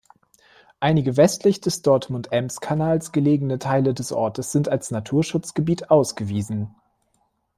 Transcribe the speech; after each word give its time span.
Einige 0.79 1.15
westlich 1.15 1.61
des 1.61 1.83
Dortmund-Ems-Kanals 1.83 3.11
gelegene 3.11 3.59
Teile 3.59 3.93
des 3.93 4.11
Ortes 4.11 4.51
sind 4.51 4.67
als 4.67 4.89
Naturschutzgebiet 4.89 5.91
ausgewiesen. 5.91 6.73